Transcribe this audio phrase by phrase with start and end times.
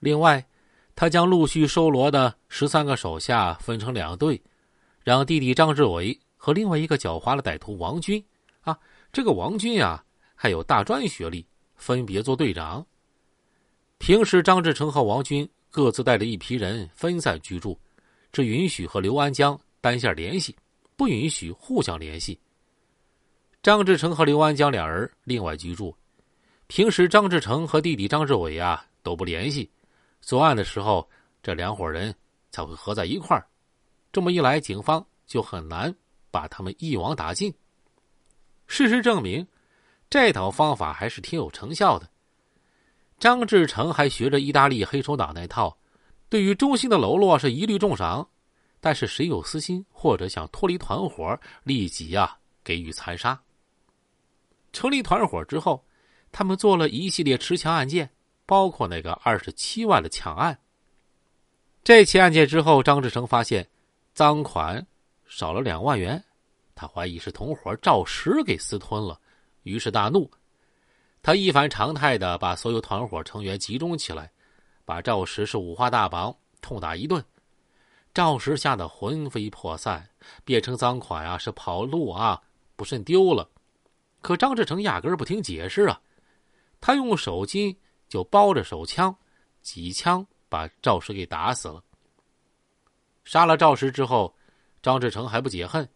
[0.00, 0.44] 另外，
[0.96, 4.42] 他将陆续收罗的十三个手下分成两队，
[5.04, 8.22] 让弟弟张志伟和另外一个狡猾的歹徒王军，
[8.62, 8.78] 啊，
[9.12, 12.84] 这个王军啊，还有大专学历，分别做队长。
[13.98, 17.78] 平时，张志成和王军各自带着一批人分散居住，
[18.32, 20.56] 只允许和刘安江单线联系，
[20.96, 22.38] 不允许互相联系。
[23.62, 25.94] 张志成和刘安江两人另外居住，
[26.66, 29.70] 平时张志成和弟弟张志伟啊都不联系，
[30.20, 31.08] 作案的时候
[31.42, 32.14] 这两伙人
[32.50, 33.46] 才会合在一块儿。
[34.12, 35.94] 这么一来，警方就很难
[36.30, 37.52] 把他们一网打尽。
[38.66, 39.46] 事实证明，
[40.08, 42.08] 这套方法还是挺有成效的。
[43.18, 45.76] 张志成还学着意大利黑手党那套，
[46.28, 48.26] 对于中心的喽啰是一律重赏，
[48.80, 53.40] 但是谁有私心或者想脱离团伙，立即呀给予残杀。
[54.72, 55.84] 成立团伙之后，
[56.32, 58.10] 他们做了一系列持枪案件，
[58.50, 60.58] 包括那个二十七万的抢案。
[61.84, 63.64] 这起案件之后，张志成发现
[64.12, 64.84] 赃款
[65.28, 66.20] 少了两万元，
[66.74, 69.20] 他怀疑是同伙赵石给私吞了，
[69.62, 70.28] 于是大怒。
[71.22, 74.28] 他一反常态的把所有团伙成员集中起来，
[74.84, 77.24] 把赵石是五花大绑，痛打一顿。
[78.12, 80.04] 赵石吓得魂飞魄散，
[80.44, 82.42] 辩称赃款啊是跑路啊，
[82.74, 83.48] 不慎丢了。
[84.20, 86.00] 可张志成压根儿不听解释啊，
[86.80, 87.76] 他用手巾
[88.10, 89.16] 就包着手枪，
[89.62, 91.82] 几枪把赵石给打死了。
[93.24, 94.34] 杀了赵石之后，
[94.82, 95.88] 张志成还不解恨，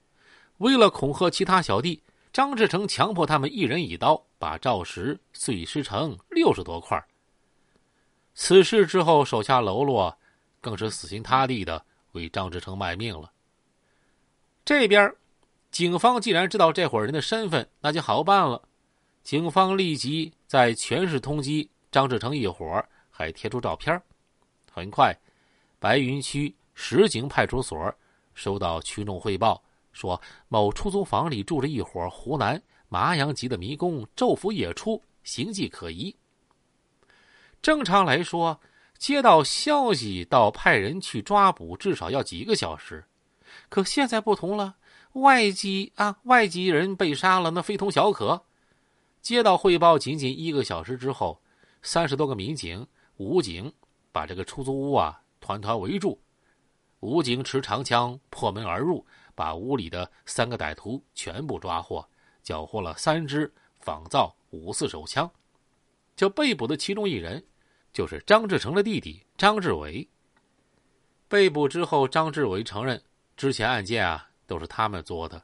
[0.59, 2.01] 为了恐吓其他小弟。
[2.33, 7.01] 张志成强迫他们一人一刀，把赵石碎尸成六十多块。
[8.35, 10.19] 此事之后，手下喽啰
[10.61, 13.31] 更是死心塌地的为张志成卖命了。
[14.65, 15.15] 这边，
[15.71, 18.61] 警方既然知道这伙人的身份，那就好办了。
[19.23, 24.03] 警方立即在全市通缉张志成一伙，还贴出照片。
[24.69, 25.17] 很快，
[25.79, 27.95] 白云区石井派出所
[28.35, 29.63] 收到群众汇报。
[29.93, 36.17] 说某出租房里住着一伙湖南麻阳籍的迷宫，昼伏夜出，形迹可疑。
[37.63, 38.61] 正常来说，
[38.99, 43.05] 接到消息到派人去抓捕，至少要几个小时。
[43.69, 44.75] 可现在不同了，
[45.13, 48.45] 外籍啊，外籍人被杀了，那非同小可。
[49.23, 51.41] 接到汇报，仅仅一个小时之后，
[51.85, 52.85] 三十多个民警、
[53.19, 53.73] 武警
[54.11, 56.19] 把这个出租屋啊团团围住，
[56.99, 59.07] 武警持长枪破门而入。
[59.37, 62.09] 把屋里的三个歹徒全部抓获，
[62.45, 65.29] 缴获了三支仿造五四手枪。
[66.15, 67.45] 这被捕的其中一人，
[67.93, 70.09] 就是张志成的弟弟张志伟。
[71.27, 73.03] 被捕之后，张志伟承认
[73.37, 75.43] 之前案件啊都是他们做的，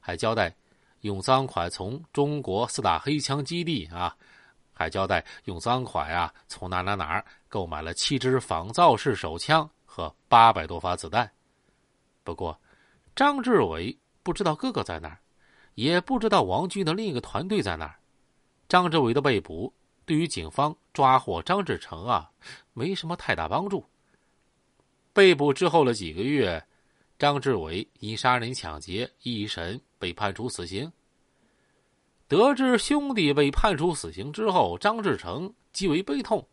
[0.00, 0.56] 还交代
[1.02, 4.16] 用赃款从中国四大黑枪基地啊，
[4.76, 11.28] 还交代用赃款啊从哪哪哪儿购买了七支仿造式手枪和八百多发子弹。
[12.22, 12.56] 不过。
[13.14, 15.18] 张志伟不知道哥哥在哪儿，
[15.74, 17.96] 也不知道王军的另一个团队在哪儿。
[18.68, 19.72] 张志伟的被捕
[20.04, 22.30] 对于警方抓获张志成啊，
[22.74, 23.82] 没什么太大帮助。
[25.14, 26.62] 被捕之后的几个月，
[27.18, 30.92] 张志伟因杀人抢劫一审被判处死刑。
[32.28, 36.46] 得知兄弟被判处死刑之后，张志成极为悲痛，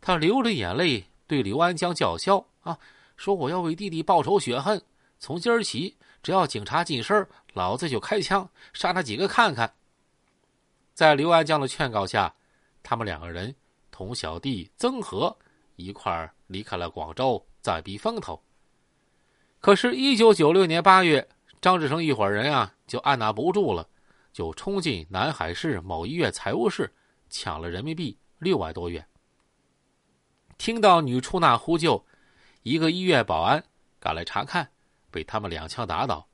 [0.00, 2.78] 他流着眼泪对刘安江叫嚣啊，
[3.16, 4.80] 说我要为弟弟报仇雪恨。
[5.18, 9.72] 从今儿起，只要警察近身，老子就开枪杀他几个看看。
[10.94, 12.34] 在刘安江的劝告下，
[12.82, 13.54] 他们两个人
[13.90, 15.36] 同小弟曾和
[15.76, 18.42] 一块儿离开了广州，暂避风头。
[19.58, 21.26] 可是，一九九六年八月，
[21.60, 23.88] 张志成一伙人啊，就按捺不住了，
[24.36, 26.92] 就冲进南海市某医院财务室，
[27.30, 29.02] 抢了人民币六万多元。
[30.58, 32.04] 听到女出纳呼救，
[32.62, 33.64] 一个医院保安
[33.98, 34.68] 赶来查看。
[35.10, 36.28] 被他们两枪打倒，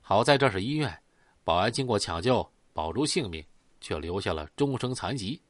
[0.00, 0.98] 好在这是医院，
[1.44, 3.44] 保安经过抢救保住性命，
[3.82, 5.42] 却留下了终生残疾。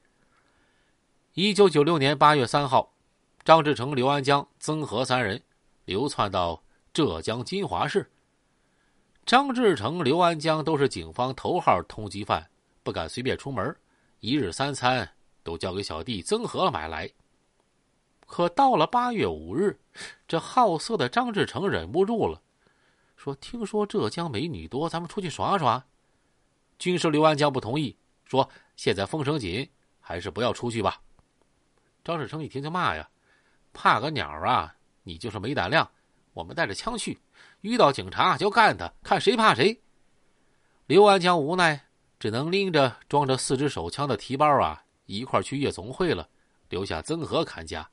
[1.34, 2.92] 一九九六年八月三号，
[3.44, 5.40] 张志成、刘安江、曾和三人
[5.84, 6.61] 流窜到
[6.93, 8.11] 浙江金华市。
[9.26, 12.49] 张志成、刘安江都是警方头号通缉犯，
[12.84, 13.76] 不敢随便出门，
[14.20, 15.08] 一日三餐
[15.43, 17.11] 都交给小弟曾和买来。
[18.25, 19.76] 可到了八月五日，
[20.28, 22.40] 这好色的张志成忍不住了。
[23.17, 25.84] 说：“听说浙江美女多，咱们出去耍耍。”
[26.78, 27.96] 军师刘安江不同意，
[28.26, 29.69] 说：“现在风声紧，
[29.99, 31.00] 还是不要出去吧。”
[32.05, 33.11] 张志成一听就骂呀
[33.75, 34.73] ：“怕个鸟啊！
[35.02, 35.90] 你就是没胆量。
[36.32, 37.19] 我们带着枪去，
[37.66, 39.82] 遇到警察就干他，看谁怕谁。”
[40.86, 41.86] 刘安江无奈，
[42.20, 46.28] 只能拎着装着四支手枪的提包啊，一块去夜总会了，
[46.68, 47.90] 留下曾和看家。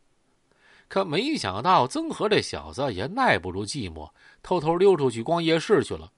[0.88, 4.12] 可没想到曾和这小子也耐不住寂寞，
[4.44, 6.12] 偷偷溜出去逛夜市去了。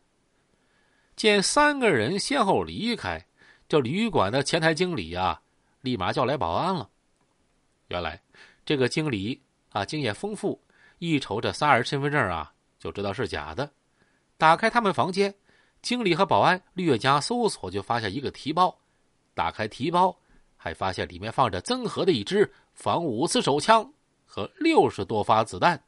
[1.16, 3.26] 见三个人先后离开，
[3.70, 5.42] 这旅馆的前台经理啊，
[5.80, 6.90] 立马叫来保安了。
[7.88, 8.22] 原来
[8.66, 10.62] 这个经理啊，经验丰富，
[10.98, 12.52] 一瞅这仨人身份证啊，
[12.86, 13.68] 就知道是假的。
[14.38, 15.34] 打开他们房间，
[15.82, 18.78] 经理和保安略加搜索，就发现一个提包。
[19.34, 20.16] 打开提包，
[20.56, 23.92] 还发现里面放着曾和的一支仿五四手枪
[24.24, 25.84] 和六十多发子弹。